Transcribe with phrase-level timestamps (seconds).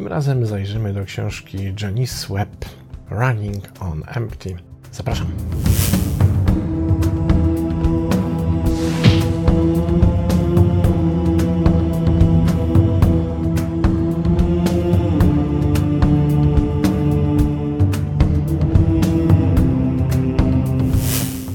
[0.00, 2.64] Tym razem zajrzymy do książki Janice Webb
[3.10, 4.56] Running on Empty.
[4.92, 5.26] Zapraszam.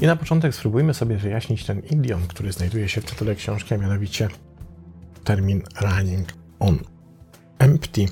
[0.00, 3.78] I na początek spróbujmy sobie wyjaśnić ten idiom, który znajduje się w tytule książki, a
[3.78, 4.28] mianowicie
[5.24, 6.28] termin running
[6.58, 6.78] on
[7.58, 8.06] empty.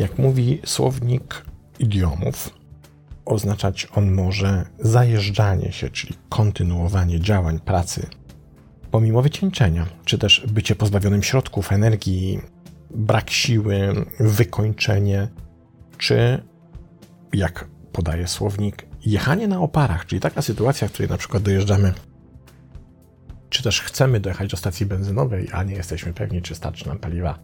[0.00, 1.44] Jak mówi słownik
[1.78, 2.50] idiomów,
[3.24, 8.06] oznaczać on może zajeżdżanie się, czyli kontynuowanie działań pracy.
[8.90, 12.40] Pomimo wycieńczenia, czy też bycie pozbawionym środków, energii,
[12.90, 15.28] brak siły, wykończenie,
[15.98, 16.42] czy
[17.32, 21.92] jak podaje słownik, jechanie na oparach, czyli taka sytuacja, w której na przykład dojeżdżamy,
[23.50, 27.38] czy też chcemy dojechać do stacji benzynowej, a nie jesteśmy pewni, czy starczy nam paliwa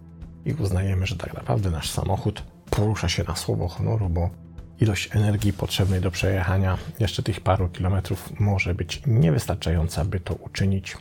[0.45, 4.31] i uznajemy, że tak naprawdę nasz samochód porusza się na słowo honoru, bo
[4.81, 10.97] ilość energii potrzebnej do przejechania jeszcze tych paru kilometrów może być niewystarczająca, by to uczynić.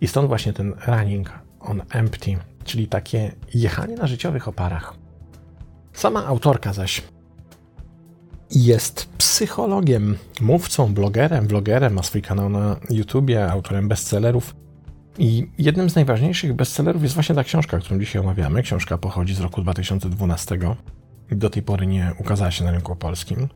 [0.00, 4.94] I stąd właśnie ten running on empty, czyli takie jechanie na życiowych oparach.
[5.92, 7.02] Sama autorka zaś
[8.50, 14.54] jest psychologiem, mówcą, blogerem, vlogerem, ma swój kanał na YouTubie, autorem bestsellerów.
[15.18, 18.62] I jednym z najważniejszych bestsellerów jest właśnie ta książka, którą dzisiaj omawiamy.
[18.62, 20.58] Książka pochodzi z roku 2012.
[21.30, 23.48] Do tej pory nie ukazała się na rynku polskim.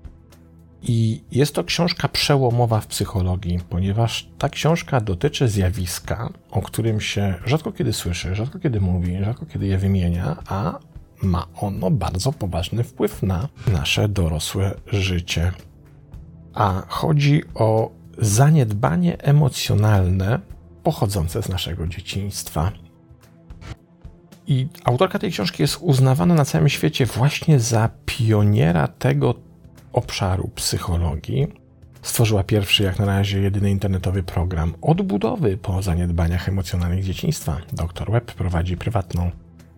[0.83, 7.35] I jest to książka przełomowa w psychologii, ponieważ ta książka dotyczy zjawiska, o którym się
[7.47, 10.79] rzadko kiedy słyszy, rzadko kiedy mówi, rzadko kiedy je wymienia, a
[11.23, 15.53] ma ono bardzo poważny wpływ na nasze dorosłe życie.
[16.55, 20.41] A chodzi o zaniedbanie emocjonalne
[20.83, 22.73] pochodzące z naszego dzieciństwa.
[24.49, 29.35] I autorka tej książki jest uznawana na całym świecie właśnie za pioniera tego
[29.93, 31.47] obszaru psychologii.
[32.03, 37.57] Stworzyła pierwszy, jak na razie, jedyny internetowy program odbudowy po zaniedbaniach emocjonalnych dzieciństwa.
[37.73, 39.31] Dr Webb prowadzi prywatną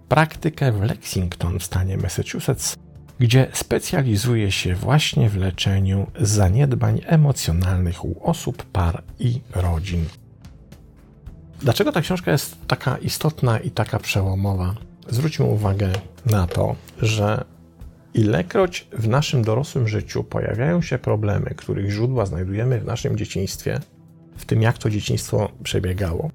[0.09, 2.77] praktykę w Lexington w stanie Massachusetts,
[3.19, 10.05] gdzie specjalizuje się właśnie w leczeniu zaniedbań emocjonalnych u osób, par i rodzin.
[11.63, 14.75] Dlaczego ta książka jest taka istotna i taka przełomowa?
[15.09, 15.93] Zwróćmy uwagę
[16.27, 17.45] na to, że
[18.15, 23.81] ilekroć w naszym dorosłym życiu pojawiają się problemy, których źródła znajdujemy w naszym dzieciństwie,
[24.37, 26.31] w tym jak to dzieciństwo przebiegało,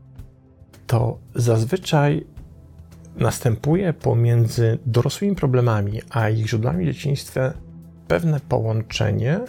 [0.87, 2.25] to zazwyczaj
[3.15, 7.53] następuje pomiędzy dorosłymi problemami a ich źródłami w dzieciństwie
[8.07, 9.39] pewne połączenie,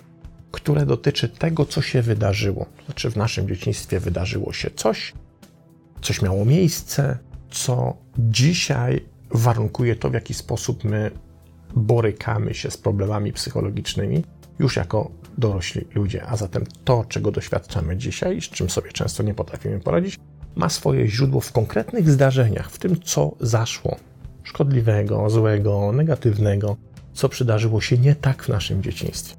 [0.51, 2.67] które dotyczy tego, co się wydarzyło.
[2.87, 5.13] Znaczy, w naszym dzieciństwie wydarzyło się coś,
[6.03, 7.19] coś miało miejsce,
[7.51, 11.11] co dzisiaj warunkuje to, w jaki sposób my
[11.77, 14.25] borykamy się z problemami psychologicznymi
[14.59, 16.27] już jako dorośli ludzie.
[16.27, 20.19] A zatem to, czego doświadczamy dzisiaj, z czym sobie często nie potrafimy poradzić,
[20.55, 23.97] ma swoje źródło w konkretnych zdarzeniach, w tym, co zaszło
[24.43, 26.77] szkodliwego, złego, negatywnego,
[27.13, 29.37] co przydarzyło się nie tak w naszym dzieciństwie.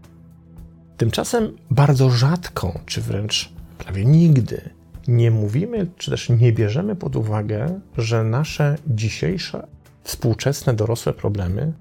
[0.98, 4.70] Tymczasem bardzo rzadko, czy wręcz prawie nigdy,
[5.08, 9.68] nie mówimy, czy też nie bierzemy pod uwagę, że nasze dzisiejsze,
[10.04, 11.74] współczesne, dorosłe problemy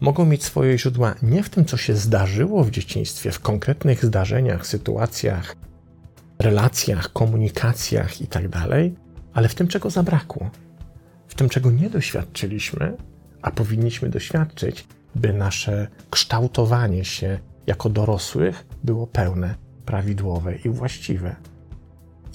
[0.00, 4.66] mogą mieć swoje źródła nie w tym, co się zdarzyło w dzieciństwie, w konkretnych zdarzeniach,
[4.66, 5.56] sytuacjach,
[6.38, 8.70] relacjach, komunikacjach itd., tak
[9.34, 10.50] ale w tym, czego zabrakło,
[11.28, 12.96] w tym, czego nie doświadczyliśmy,
[13.42, 19.54] a powinniśmy doświadczyć, by nasze kształtowanie się jako dorosłych było pełne,
[19.86, 21.36] prawidłowe i właściwe.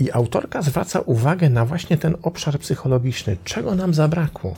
[0.01, 4.55] I autorka zwraca uwagę na właśnie ten obszar psychologiczny, czego nam zabrakło.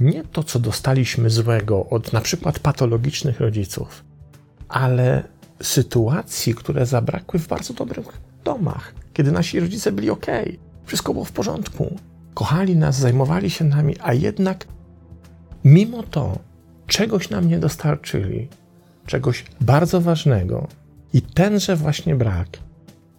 [0.00, 4.04] Nie to, co dostaliśmy złego od na przykład patologicznych rodziców,
[4.68, 5.22] ale
[5.62, 8.06] sytuacji, które zabrakły w bardzo dobrych
[8.44, 10.26] domach, kiedy nasi rodzice byli ok,
[10.84, 11.96] wszystko było w porządku,
[12.34, 14.66] kochali nas, zajmowali się nami, a jednak
[15.64, 16.38] mimo to
[16.86, 18.48] czegoś nam nie dostarczyli,
[19.06, 20.68] czegoś bardzo ważnego,
[21.12, 22.63] i tenże właśnie brak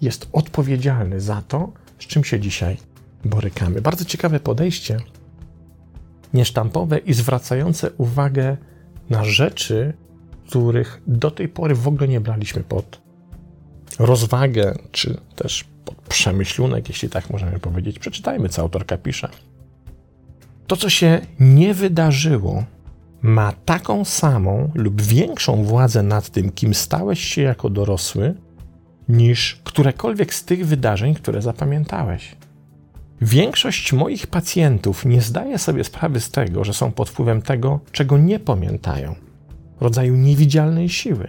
[0.06, 2.78] jest odpowiedzialny za to, z czym się dzisiaj
[3.25, 3.81] borykamy.
[3.81, 4.98] Bardzo ciekawe podejście,
[6.34, 8.57] niesztampowe i zwracające uwagę
[9.10, 9.94] na rzeczy,
[10.48, 13.02] których do tej pory w ogóle nie braliśmy pod
[14.00, 18.00] rozwagę, czy też pod przemyślunek, jeśli tak możemy powiedzieć.
[18.00, 19.30] Przeczytajmy, co autorka pisze.
[20.68, 22.63] To, co się nie wydarzyło,
[23.22, 28.34] ma taką samą lub większą władzę nad tym, kim stałeś się jako dorosły,
[29.10, 32.36] niż którekolwiek z tych wydarzeń, które zapamiętałeś.
[33.22, 38.18] Większość moich pacjentów nie zdaje sobie sprawy z tego, że są pod wpływem tego, czego
[38.18, 39.16] nie pamiętają
[39.80, 41.28] rodzaju niewidzialnej siły.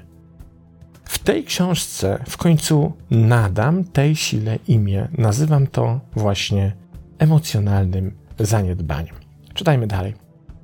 [1.04, 5.08] W tej książce w końcu nadam tej sile imię.
[5.18, 6.72] Nazywam to właśnie
[7.18, 9.14] emocjonalnym zaniedbaniem.
[9.54, 10.14] Czytajmy dalej.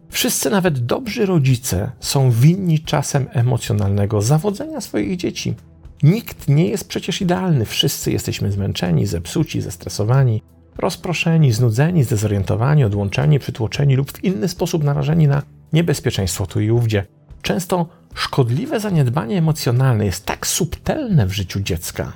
[0.09, 5.55] Wszyscy, nawet dobrzy rodzice, są winni czasem emocjonalnego zawodzenia swoich dzieci.
[6.03, 7.65] Nikt nie jest przecież idealny.
[7.65, 10.43] Wszyscy jesteśmy zmęczeni, zepsuci, zestresowani,
[10.79, 17.07] rozproszeni, znudzeni, zdezorientowani, odłączeni, przytłoczeni lub w inny sposób narażeni na niebezpieczeństwo tu i ówdzie.
[17.43, 22.13] Często szkodliwe zaniedbanie emocjonalne jest tak subtelne w życiu dziecka,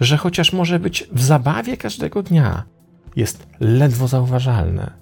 [0.00, 2.64] że chociaż może być w zabawie każdego dnia,
[3.16, 4.92] jest ledwo zauważalne.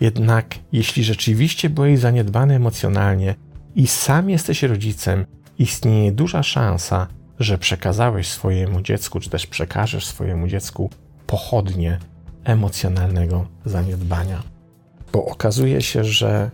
[0.00, 3.34] Jednak jeśli rzeczywiście byłeś zaniedbany emocjonalnie
[3.74, 5.26] i sam jesteś rodzicem,
[5.58, 7.06] istnieje duża szansa,
[7.38, 10.90] że przekazałeś swojemu dziecku, czy też przekażesz swojemu dziecku
[11.26, 11.98] pochodnie
[12.44, 14.42] emocjonalnego zaniedbania.
[15.12, 16.50] Bo okazuje się, że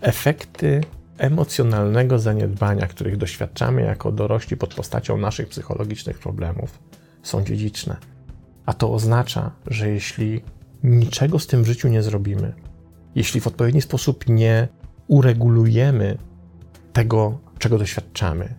[0.00, 0.80] efekty
[1.18, 6.78] emocjonalnego zaniedbania, których doświadczamy jako dorośli pod postacią naszych psychologicznych problemów,
[7.22, 7.96] są dziedziczne.
[8.66, 10.42] A to oznacza, że jeśli
[10.82, 12.52] niczego z tym w życiu nie zrobimy,
[13.14, 14.68] jeśli w odpowiedni sposób nie
[15.06, 16.18] uregulujemy
[16.92, 18.54] tego, czego doświadczamy,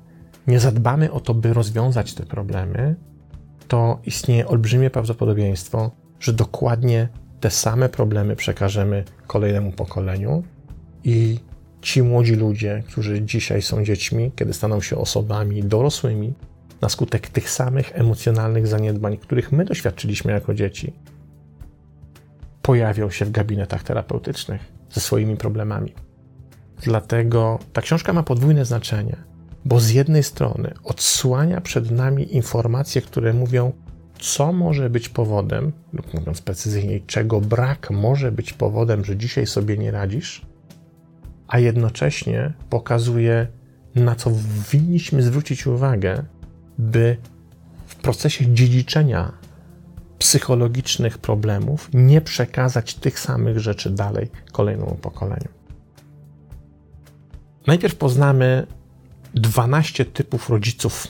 [0.48, 2.96] nie zadbamy o to, by rozwiązać te problemy,
[3.68, 7.10] to istnieje olbrzymie prawdopodobieństwo, że dokładnie
[7.40, 10.44] te same problemy przekażemy kolejnemu pokoleniu.
[11.04, 11.40] I
[11.82, 16.34] ci młodzi ludzie, którzy dzisiaj są dziećmi, kiedy staną się osobami dorosłymi,
[16.82, 20.94] na skutek tych samych emocjonalnych zaniedbań, których my doświadczyliśmy jako dzieci,
[22.62, 24.62] pojawią się w gabinetach terapeutycznych
[24.92, 25.94] ze swoimi problemami.
[26.82, 29.16] Dlatego ta książka ma podwójne znaczenie,
[29.66, 33.72] bo z jednej strony odsłania przed nami informacje, które mówią,
[34.20, 39.78] co może być powodem, lub mówiąc precyzyjniej, czego brak może być powodem, że dzisiaj sobie
[39.78, 40.46] nie radzisz,
[41.48, 43.48] a jednocześnie pokazuje,
[43.96, 44.32] na co
[44.72, 46.24] winniśmy zwrócić uwagę,
[46.78, 47.18] by
[47.88, 49.32] w procesie dziedziczenia
[50.20, 55.50] psychologicznych problemów nie przekazać tych samych rzeczy dalej kolejnemu pokoleniu.
[57.68, 58.68] Najpierw poznamy
[59.34, 61.08] 12 typów rodziców,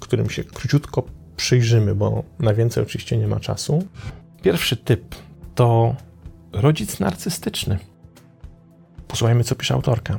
[0.00, 1.02] którym się króciutko
[1.36, 3.86] przyjrzymy, bo na więcej oczywiście nie ma czasu.
[4.42, 5.14] Pierwszy typ
[5.54, 5.96] to
[6.52, 7.78] rodzic narcystyczny.
[9.08, 10.18] Posłuchajmy, co pisze autorka.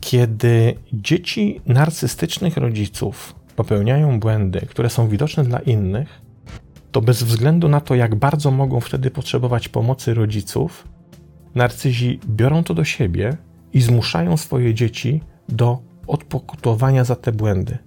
[0.00, 6.20] Kiedy dzieci narcystycznych rodziców popełniają błędy, które są widoczne dla innych,
[6.92, 10.88] to bez względu na to, jak bardzo mogą wtedy potrzebować pomocy rodziców,
[11.54, 13.36] narcyzi biorą to do siebie
[13.72, 17.78] i zmuszają swoje dzieci do odpokutowania za te błędy.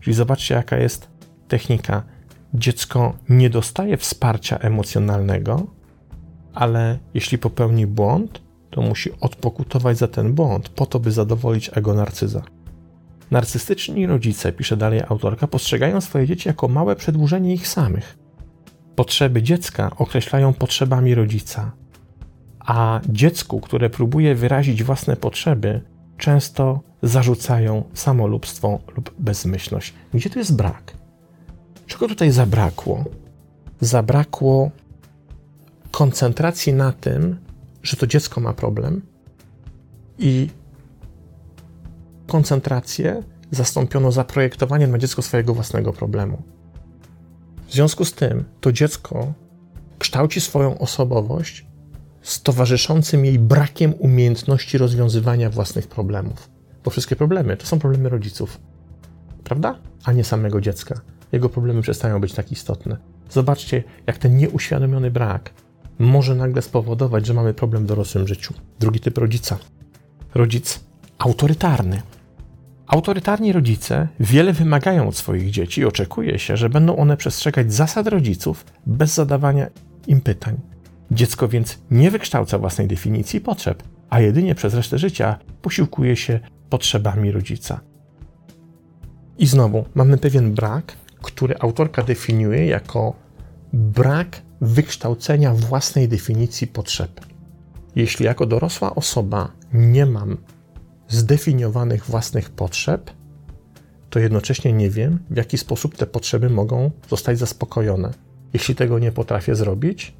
[0.00, 1.08] Czyli zobaczcie, jaka jest
[1.48, 2.02] technika.
[2.54, 5.66] Dziecko nie dostaje wsparcia emocjonalnego,
[6.54, 11.94] ale jeśli popełni błąd, to musi odpokutować za ten błąd, po to, by zadowolić ego
[11.94, 12.42] narcyza.
[13.30, 18.18] Narcystyczni rodzice, pisze dalej autorka, postrzegają swoje dzieci jako małe przedłużenie ich samych.
[18.96, 21.72] Potrzeby dziecka określają potrzebami rodzica,
[22.60, 25.80] a dziecku, które próbuje wyrazić własne potrzeby,
[26.18, 29.94] często zarzucają samolubstwo lub bezmyślność.
[30.14, 30.94] Gdzie tu jest brak?
[31.86, 33.04] Czego tutaj zabrakło?
[33.80, 34.70] Zabrakło
[35.90, 37.38] koncentracji na tym,
[37.82, 39.02] że to dziecko ma problem
[40.18, 40.48] i
[42.26, 46.42] koncentrację zastąpiono zaprojektowaniem na dziecko swojego własnego problemu.
[47.68, 49.32] W związku z tym to dziecko
[49.98, 51.66] kształci swoją osobowość
[52.22, 56.51] z towarzyszącym jej brakiem umiejętności rozwiązywania własnych problemów.
[56.84, 58.60] Bo wszystkie problemy to są problemy rodziców,
[59.44, 59.78] prawda?
[60.04, 61.00] A nie samego dziecka.
[61.32, 62.96] Jego problemy przestają być tak istotne.
[63.30, 65.50] Zobaczcie, jak ten nieuświadomiony brak
[65.98, 68.54] może nagle spowodować, że mamy problem w dorosłym życiu.
[68.80, 69.58] Drugi typ rodzica.
[70.34, 70.80] Rodzic
[71.18, 72.02] autorytarny.
[72.86, 78.06] Autorytarni rodzice wiele wymagają od swoich dzieci i oczekuje się, że będą one przestrzegać zasad
[78.06, 79.66] rodziców bez zadawania
[80.06, 80.60] im pytań.
[81.10, 86.40] Dziecko więc nie wykształca własnej definicji potrzeb, a jedynie przez resztę życia posiłkuje się
[86.72, 87.80] potrzebami rodzica.
[89.38, 93.14] I znowu mamy pewien brak, który autorka definiuje jako
[93.72, 97.20] brak wykształcenia własnej definicji potrzeb.
[97.96, 100.36] Jeśli jako dorosła osoba nie mam
[101.08, 103.10] zdefiniowanych własnych potrzeb,
[104.10, 108.12] to jednocześnie nie wiem, w jaki sposób te potrzeby mogą zostać zaspokojone.
[108.52, 110.14] Jeśli tego nie potrafię zrobić,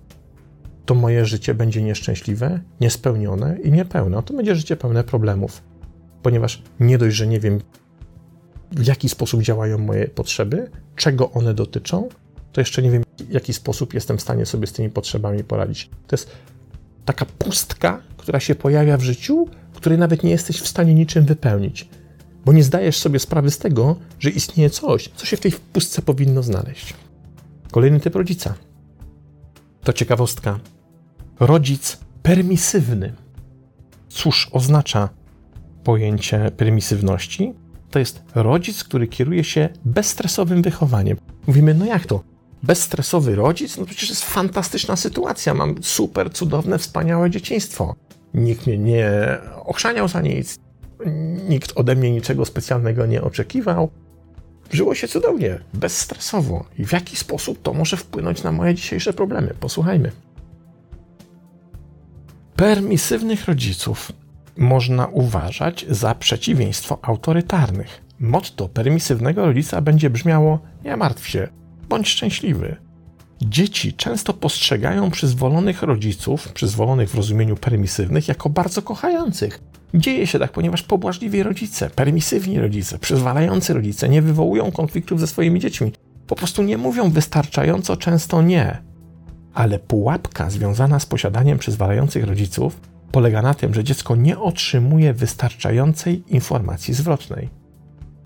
[0.87, 4.23] to moje życie będzie nieszczęśliwe, niespełnione i niepełne.
[4.23, 5.72] To będzie życie pełne problemów,
[6.23, 7.61] ponieważ nie dość, że nie wiem,
[8.71, 12.09] w jaki sposób działają moje potrzeby, czego one dotyczą,
[12.53, 15.91] to jeszcze nie wiem, w jaki sposób jestem w stanie sobie z tymi potrzebami poradzić.
[16.07, 16.31] To jest
[17.05, 21.89] taka pustka, która się pojawia w życiu, której nawet nie jesteś w stanie niczym wypełnić,
[22.45, 26.03] bo nie zdajesz sobie sprawy z tego, że istnieje coś, co się w tej pustce
[26.03, 26.95] powinno znaleźć.
[27.71, 28.55] Kolejny typ rodzica.
[29.85, 30.61] To ciekawostka.
[31.41, 33.13] Rodzic permisywny.
[34.09, 35.09] Cóż oznacza
[35.85, 37.55] pojęcie permisywności?
[37.91, 41.17] To jest rodzic, który kieruje się bezstresowym wychowaniem.
[41.47, 42.23] Mówimy, no jak to?
[42.63, 43.79] Bezstresowy rodzic?
[43.79, 45.55] No przecież jest fantastyczna sytuacja.
[45.55, 47.95] Mam super, cudowne, wspaniałe dzieciństwo.
[48.35, 49.09] Nikt mnie nie
[49.65, 50.59] ochrzaniał za nic.
[51.49, 53.91] Nikt ode mnie niczego specjalnego nie oczekiwał.
[54.71, 56.65] Żyło się cudownie, bezstresowo.
[56.79, 59.55] I w jaki sposób to może wpłynąć na moje dzisiejsze problemy?
[59.61, 60.13] Posłuchajmy.
[62.57, 64.13] Permisywnych rodziców
[64.57, 68.03] można uważać za przeciwieństwo autorytarnych.
[68.21, 71.49] Motto permisywnego rodzica będzie brzmiało: Nie martw się,
[71.89, 72.77] bądź szczęśliwy.
[73.43, 79.61] Dzieci często postrzegają przyzwolonych rodziców, przyzwolonych w rozumieniu permisywnych, jako bardzo kochających.
[79.95, 85.61] Dzieje się tak, ponieważ pobłażliwi rodzice, permisywni rodzice, przyzwalający rodzice nie wywołują konfliktów ze swoimi
[85.61, 85.93] dziećmi.
[86.27, 88.79] Po prostu nie mówią wystarczająco często nie.
[89.55, 92.81] Ale pułapka związana z posiadaniem przyzwalających rodziców
[93.13, 97.49] polega na tym, że dziecko nie otrzymuje wystarczającej informacji zwrotnej.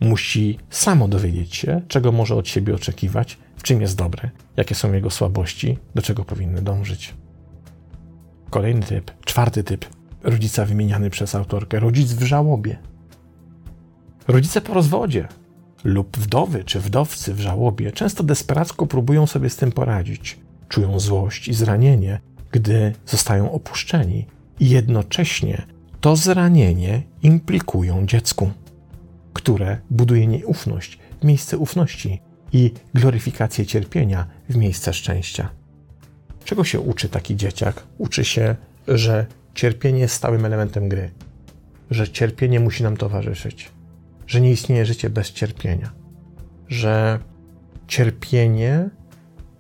[0.01, 4.93] Musi samo dowiedzieć się, czego może od siebie oczekiwać, w czym jest dobry, jakie są
[4.93, 7.15] jego słabości, do czego powinny dążyć.
[8.51, 9.87] Kolejny typ, czwarty typ
[10.23, 12.79] rodzica wymieniany przez autorkę, rodzic w żałobie.
[14.29, 15.29] Rodzice po rozwodzie
[15.85, 20.39] lub wdowy czy wdowcy w żałobie często desperacko próbują sobie z tym poradzić.
[20.69, 24.27] Czują złość i zranienie, gdy zostają opuszczeni,
[24.61, 25.67] i jednocześnie
[26.01, 28.51] to zranienie implikują dziecku,
[29.33, 32.21] które buduje nieufność w miejsce ufności
[32.53, 35.51] i gloryfikację cierpienia w miejsce szczęścia.
[36.45, 37.83] Czego się uczy taki dzieciak?
[37.99, 38.57] Uczy się,
[38.89, 41.11] że cierpienie jest stałym elementem gry,
[41.91, 43.71] że cierpienie musi nam towarzyszyć,
[44.27, 45.93] że nie istnieje życie bez cierpienia,
[46.69, 47.19] że
[47.87, 48.91] cierpienie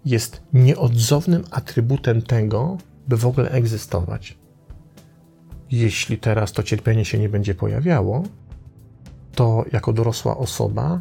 [0.04, 4.38] jest nieodzownym atrybutem tego, by w ogóle egzystować.
[5.70, 8.22] Jeśli teraz to cierpienie się nie będzie pojawiało,
[9.34, 11.00] to jako dorosła osoba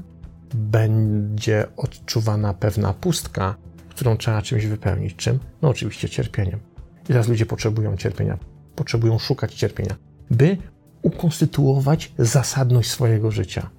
[0.56, 3.56] będzie odczuwana pewna pustka,
[3.90, 5.16] którą trzeba czymś wypełnić.
[5.16, 5.40] Czym?
[5.62, 6.60] No oczywiście cierpieniem.
[7.04, 8.38] I teraz ludzie potrzebują cierpienia,
[8.76, 9.96] potrzebują szukać cierpienia,
[10.32, 10.58] by
[11.02, 13.70] ukonstytuować zasadność swojego życia.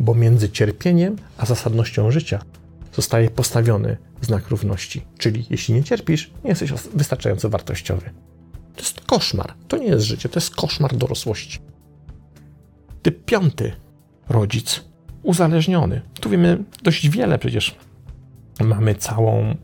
[0.00, 2.42] Bo między cierpieniem a zasadnością życia
[2.92, 5.02] zostaje postawiony znak równości.
[5.18, 8.10] Czyli jeśli nie cierpisz, nie jesteś wystarczająco wartościowy.
[8.76, 9.54] To jest koszmar.
[9.68, 11.58] To nie jest życie, to jest koszmar dorosłości.
[13.02, 13.72] Typ piąty.
[14.28, 14.84] Rodzic
[15.22, 16.02] uzależniony.
[16.20, 17.76] Tu wiemy dość wiele przecież.
[18.60, 19.56] Mamy całą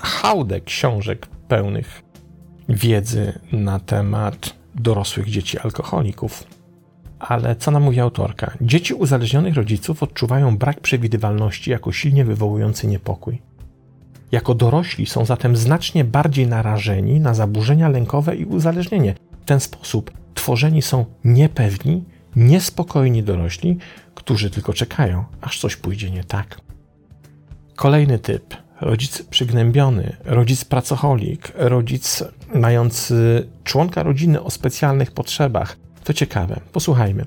[0.00, 2.02] hałdę książek pełnych
[2.68, 6.44] wiedzy na temat dorosłych dzieci alkoholików.
[7.18, 8.52] Ale co nam mówi autorka?
[8.60, 13.42] Dzieci uzależnionych rodziców odczuwają brak przewidywalności jako silnie wywołujący niepokój.
[14.32, 19.14] Jako dorośli są zatem znacznie bardziej narażeni na zaburzenia lękowe i uzależnienie.
[19.42, 22.04] W ten sposób tworzeni są niepewni,
[22.36, 23.78] niespokojni dorośli,
[24.14, 26.60] którzy tylko czekają, aż coś pójdzie nie tak.
[27.76, 35.76] Kolejny typ rodzic przygnębiony, rodzic pracocholik, rodzic mający członka rodziny o specjalnych potrzebach.
[36.04, 37.24] To ciekawe, posłuchajmy.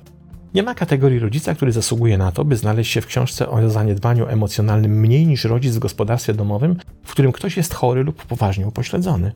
[0.54, 4.28] Nie ma kategorii rodzica, który zasługuje na to, by znaleźć się w książce o zaniedbaniu
[4.28, 9.32] emocjonalnym mniej niż rodzic w gospodarstwie domowym, w którym ktoś jest chory lub poważnie upośledzony.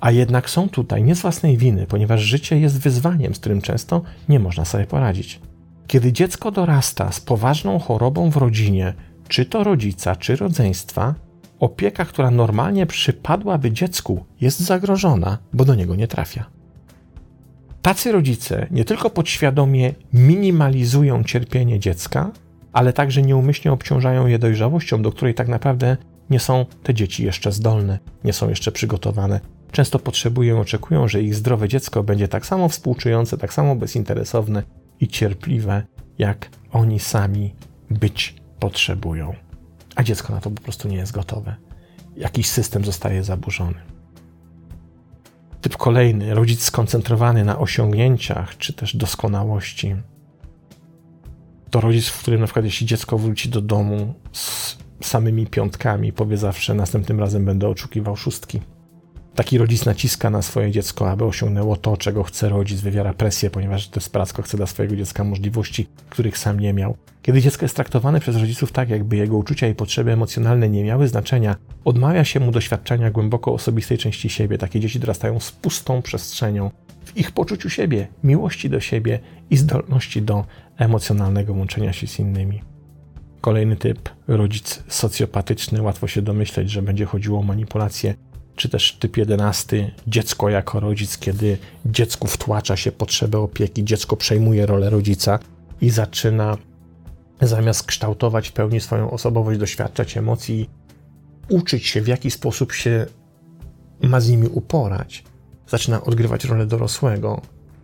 [0.00, 4.02] A jednak są tutaj nie z własnej winy, ponieważ życie jest wyzwaniem, z którym często
[4.28, 5.40] nie można sobie poradzić.
[5.86, 8.94] Kiedy dziecko dorasta z poważną chorobą w rodzinie,
[9.28, 11.14] czy to rodzica, czy rodzeństwa,
[11.60, 16.55] opieka, która normalnie przypadłaby dziecku, jest zagrożona, bo do niego nie trafia.
[17.86, 22.30] Tacy rodzice nie tylko podświadomie minimalizują cierpienie dziecka,
[22.72, 25.96] ale także nieumyślnie obciążają je dojrzałością, do której tak naprawdę
[26.30, 29.40] nie są te dzieci jeszcze zdolne, nie są jeszcze przygotowane.
[29.72, 34.62] Często potrzebują, oczekują, że ich zdrowe dziecko będzie tak samo współczujące, tak samo bezinteresowne
[35.00, 35.82] i cierpliwe,
[36.18, 37.54] jak oni sami
[37.90, 39.34] być potrzebują.
[39.96, 41.56] A dziecko na to po prostu nie jest gotowe.
[42.16, 43.95] Jakiś system zostaje zaburzony.
[45.66, 49.96] Typ kolejny, rodzic skoncentrowany na osiągnięciach czy też doskonałości.
[51.70, 56.36] To rodzic, w którym na przykład jeśli dziecko wróci do domu z samymi piątkami, powie
[56.36, 58.60] zawsze następnym razem będę oczekiwał szóstki.
[59.36, 63.88] Taki rodzic naciska na swoje dziecko, aby osiągnęło to, czego chce rodzic, wywiera presję, ponieważ
[63.88, 66.96] desperacko chce dla swojego dziecka możliwości, których sam nie miał.
[67.22, 71.08] Kiedy dziecko jest traktowane przez rodziców tak, jakby jego uczucia i potrzeby emocjonalne nie miały
[71.08, 74.58] znaczenia, odmawia się mu doświadczenia głęboko osobistej części siebie.
[74.58, 76.70] Takie dzieci dorastają z pustą przestrzenią
[77.04, 79.18] w ich poczuciu siebie, miłości do siebie
[79.50, 80.44] i zdolności do
[80.76, 82.62] emocjonalnego łączenia się z innymi.
[83.40, 88.14] Kolejny typ, rodzic socjopatyczny, łatwo się domyśleć, że będzie chodziło o manipulację
[88.56, 94.66] czy też typ 11, dziecko jako rodzic, kiedy dziecku wtłacza się potrzebę opieki, dziecko przejmuje
[94.66, 95.38] rolę rodzica
[95.80, 96.56] i zaczyna
[97.40, 100.70] zamiast kształtować w pełni swoją osobowość, doświadczać emocji,
[101.48, 103.06] uczyć się w jaki sposób się
[104.02, 105.24] ma z nimi uporać,
[105.68, 107.42] zaczyna odgrywać rolę dorosłego,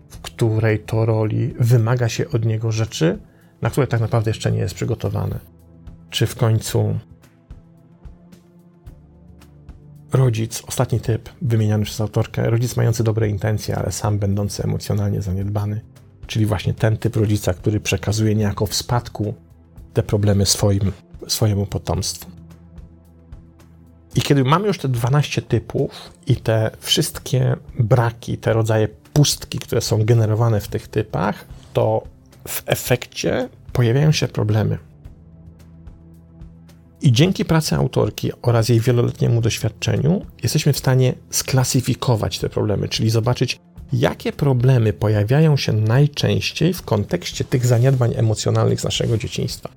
[0.08, 3.18] w której to roli wymaga się od niego rzeczy,
[3.62, 5.38] na które tak naprawdę jeszcze nie jest przygotowany.
[6.10, 6.98] Czy w końcu
[10.12, 15.80] rodzic, ostatni typ wymieniany przez autorkę, rodzic mający dobre intencje, ale sam będący emocjonalnie zaniedbany,
[16.26, 19.34] czyli właśnie ten typ rodzica, który przekazuje niejako w spadku
[19.94, 20.92] te problemy swoim,
[21.28, 22.30] swojemu potomstwu.
[24.14, 29.80] I kiedy mamy już te 12 typów i te wszystkie braki, te rodzaje pustki, które
[29.80, 32.02] są generowane w tych typach, to
[32.48, 34.78] w efekcie pojawiają się problemy.
[37.02, 43.10] I dzięki pracy autorki oraz jej wieloletniemu doświadczeniu jesteśmy w stanie sklasyfikować te problemy, czyli
[43.10, 43.58] zobaczyć,
[43.92, 49.68] jakie problemy pojawiają się najczęściej w kontekście tych zaniedbań emocjonalnych z naszego dzieciństwa.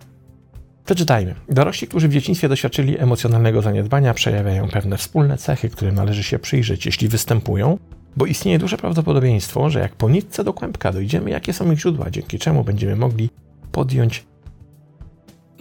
[0.86, 1.36] Przeczytajmy.
[1.50, 6.86] Dorośli, którzy w dzieciństwie doświadczyli emocjonalnego zaniedbania, przejawiają pewne wspólne cechy, którym należy się przyjrzeć,
[6.86, 7.78] jeśli występują,
[8.18, 12.10] bo istnieje duże prawdopodobieństwo, że jak po nitce do kłębka dojdziemy, jakie są ich źródła,
[12.10, 13.30] dzięki czemu będziemy mogli
[13.72, 14.24] podjąć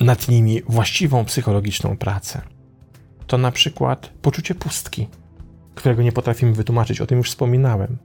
[0.01, 2.41] nad nimi właściwą psychologiczną pracę.
[3.27, 5.09] To na przykład poczucie pustki,
[5.75, 7.97] którego nie potrafimy wytłumaczyć, o tym już wspominałem.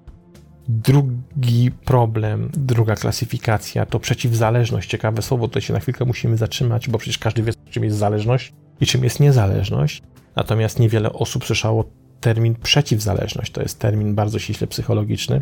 [0.67, 4.89] Drugi problem, druga klasyfikacja to przeciwzależność.
[4.89, 8.53] Ciekawe słowo, tutaj się na chwilkę musimy zatrzymać, bo przecież każdy wie, czym jest zależność
[8.81, 10.03] i czym jest niezależność.
[10.35, 11.85] Natomiast niewiele osób słyszało
[12.19, 13.51] termin przeciwzależność.
[13.51, 15.41] To jest termin bardzo ściśle psychologiczny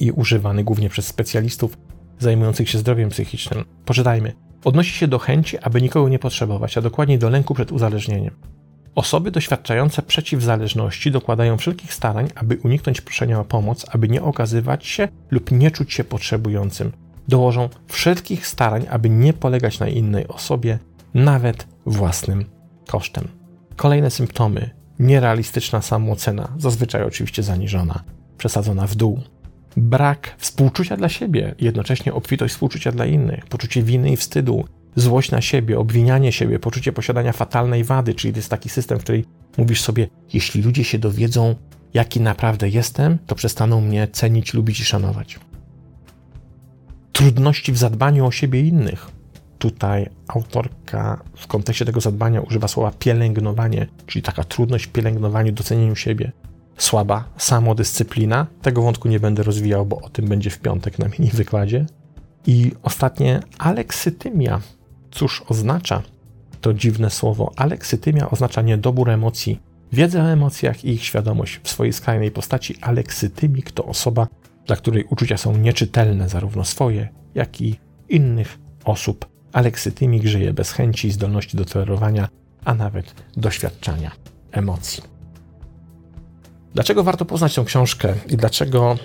[0.00, 1.78] i używany głównie przez specjalistów
[2.18, 3.64] zajmujących się zdrowiem psychicznym.
[3.84, 4.32] Poczytajmy.
[4.64, 8.34] Odnosi się do chęci, aby nikogo nie potrzebować, a dokładniej do lęku przed uzależnieniem.
[8.94, 15.08] Osoby doświadczające przeciwzależności dokładają wszelkich starań, aby uniknąć proszenia o pomoc, aby nie okazywać się
[15.30, 16.92] lub nie czuć się potrzebującym.
[17.28, 20.78] Dołożą wszelkich starań, aby nie polegać na innej osobie,
[21.14, 22.44] nawet własnym
[22.86, 23.28] kosztem.
[23.76, 28.04] Kolejne symptomy: nierealistyczna samoocena, zazwyczaj oczywiście zaniżona,
[28.38, 29.20] przesadzona w dół.
[29.76, 34.64] Brak współczucia dla siebie, jednocześnie obfitość współczucia dla innych, poczucie winy i wstydu,
[34.96, 39.02] złość na siebie, obwinianie siebie, poczucie posiadania fatalnej wady, czyli to jest taki system, w
[39.02, 39.22] którym
[39.58, 41.54] mówisz sobie, jeśli ludzie się dowiedzą,
[41.94, 45.38] jaki naprawdę jestem, to przestaną mnie cenić, lubić i szanować.
[47.12, 49.10] Trudności w zadbaniu o siebie innych.
[49.58, 55.96] Tutaj autorka w kontekście tego zadbania używa słowa pielęgnowanie, czyli taka trudność w pielęgnowaniu, docenieniu
[55.96, 56.32] siebie.
[56.78, 58.46] Słaba samodyscyplina.
[58.62, 61.86] Tego wątku nie będę rozwijał, bo o tym będzie w piątek na mini wykładzie.
[62.46, 64.60] I ostatnie aleksytymia,
[65.14, 66.02] Cóż oznacza
[66.60, 67.52] to dziwne słowo?
[67.56, 69.60] Aleksytymia oznacza niedobór emocji.
[69.92, 74.26] Wiedza o emocjach i ich świadomość w swojej skrajnej postaci aleksytymik to osoba,
[74.66, 77.76] dla której uczucia są nieczytelne, zarówno swoje, jak i
[78.08, 79.26] innych osób.
[79.52, 82.28] Aleksytymik żyje bez chęci i zdolności do tolerowania,
[82.64, 84.10] a nawet doświadczania
[84.52, 85.13] emocji.
[86.74, 88.96] Dlaczego warto poznać tę książkę i dlaczego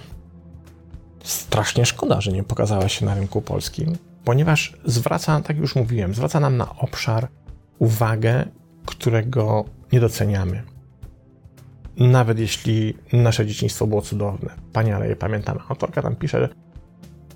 [1.23, 3.97] strasznie szkoda, że nie pokazała się na rynku polskim?
[4.29, 7.27] ponieważ zwraca, tak już mówiłem, zwraca nam na obszar
[7.79, 8.45] uwagę,
[8.85, 10.63] którego nie doceniamy.
[11.97, 14.49] Nawet jeśli nasze dzieciństwo było cudowne.
[14.73, 15.59] Panie, ale je pamiętamy.
[15.69, 16.49] Autorka tam pisze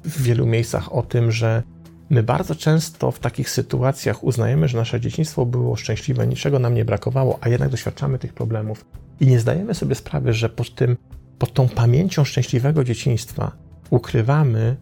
[0.03, 1.63] w wielu miejscach o tym, że
[2.09, 6.85] my bardzo często w takich sytuacjach uznajemy, że nasze dzieciństwo było szczęśliwe, niczego nam nie
[6.85, 8.85] brakowało, a jednak doświadczamy tych problemów
[9.19, 10.97] i nie zdajemy sobie sprawy, że pod, tym,
[11.39, 13.51] pod tą pamięcią szczęśliwego dzieciństwa
[13.89, 14.75] ukrywamy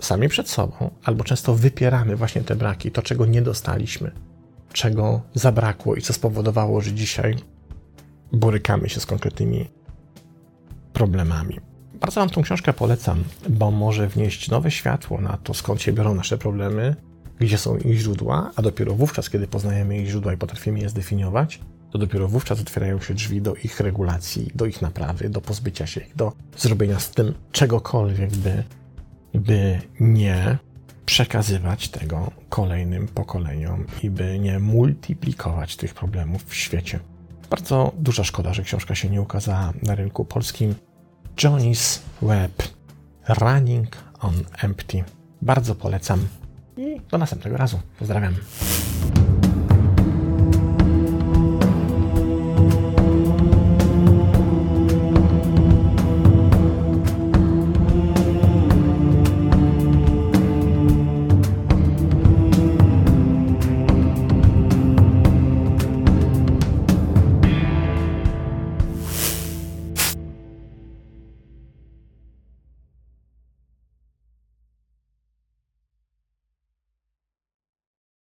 [0.00, 4.10] sami przed sobą, albo często wypieramy właśnie te braki, to czego nie dostaliśmy,
[4.72, 7.36] czego zabrakło i co spowodowało, że dzisiaj
[8.32, 9.70] borykamy się z konkretnymi
[10.92, 11.60] problemami.
[12.00, 16.14] Bardzo Wam tą książkę polecam, bo może wnieść nowe światło na to, skąd się biorą
[16.14, 16.96] nasze problemy,
[17.38, 21.60] gdzie są ich źródła, a dopiero wówczas, kiedy poznajemy ich źródła i potrafimy je zdefiniować,
[21.94, 26.00] to dopiero wówczas otwierają się drzwi do ich regulacji, do ich naprawy, do pozbycia się
[26.00, 28.64] ich, do zrobienia z tym czegokolwiek, by
[29.34, 30.58] by nie
[31.06, 37.00] przekazywać tego kolejnym pokoleniom i by nie multiplikować tych problemów w świecie.
[37.50, 40.74] Bardzo duża szkoda, że książka się nie ukazała na rynku polskim.
[41.36, 42.62] Johnny's Web
[43.28, 45.04] Running on Empty.
[45.42, 46.28] Bardzo polecam
[46.76, 47.80] i do następnego razu.
[47.98, 48.34] Pozdrawiam.